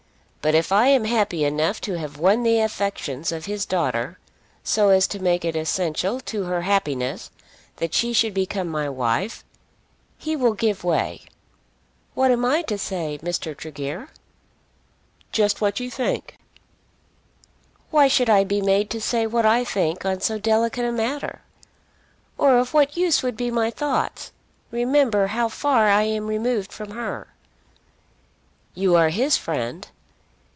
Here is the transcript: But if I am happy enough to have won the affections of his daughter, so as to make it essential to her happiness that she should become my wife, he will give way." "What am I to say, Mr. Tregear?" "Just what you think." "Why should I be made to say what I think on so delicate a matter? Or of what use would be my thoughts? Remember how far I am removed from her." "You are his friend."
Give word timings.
But 0.43 0.55
if 0.55 0.71
I 0.71 0.87
am 0.87 1.05
happy 1.05 1.45
enough 1.45 1.79
to 1.81 1.99
have 1.99 2.17
won 2.17 2.41
the 2.41 2.57
affections 2.61 3.31
of 3.31 3.45
his 3.45 3.63
daughter, 3.63 4.17
so 4.63 4.89
as 4.89 5.05
to 5.09 5.19
make 5.19 5.45
it 5.45 5.55
essential 5.55 6.19
to 6.21 6.45
her 6.45 6.63
happiness 6.63 7.29
that 7.75 7.93
she 7.93 8.11
should 8.11 8.33
become 8.33 8.67
my 8.67 8.89
wife, 8.89 9.43
he 10.17 10.35
will 10.35 10.55
give 10.55 10.83
way." 10.83 11.25
"What 12.15 12.31
am 12.31 12.43
I 12.43 12.63
to 12.63 12.79
say, 12.79 13.19
Mr. 13.21 13.55
Tregear?" 13.55 14.09
"Just 15.31 15.61
what 15.61 15.79
you 15.79 15.91
think." 15.91 16.39
"Why 17.91 18.07
should 18.07 18.27
I 18.27 18.43
be 18.43 18.61
made 18.63 18.89
to 18.89 18.99
say 18.99 19.27
what 19.27 19.45
I 19.45 19.63
think 19.63 20.05
on 20.07 20.21
so 20.21 20.39
delicate 20.39 20.85
a 20.85 20.91
matter? 20.91 21.43
Or 22.39 22.57
of 22.57 22.73
what 22.73 22.97
use 22.97 23.21
would 23.21 23.37
be 23.37 23.51
my 23.51 23.69
thoughts? 23.69 24.31
Remember 24.71 25.27
how 25.27 25.49
far 25.49 25.87
I 25.87 26.01
am 26.05 26.25
removed 26.25 26.71
from 26.71 26.89
her." 26.89 27.27
"You 28.73 28.95
are 28.95 29.09
his 29.09 29.37
friend." 29.37 29.87